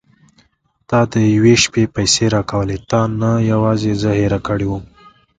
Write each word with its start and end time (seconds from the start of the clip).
تا 0.89 0.99
د 1.11 1.13
یوې 1.35 1.55
شپې 1.63 1.83
پيسې 1.95 2.25
راکولې 2.35 2.77
تا 2.89 3.01
نه 3.19 3.31
یوازې 3.51 3.91
زه 4.01 4.09
هېره 4.19 4.39
کړې 4.47 4.67
وم. 4.69 4.83